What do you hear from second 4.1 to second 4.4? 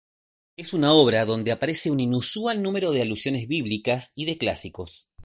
y de